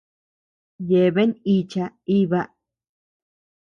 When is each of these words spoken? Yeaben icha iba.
Yeaben 0.89 1.31
icha 1.55 1.85
iba. 2.17 2.41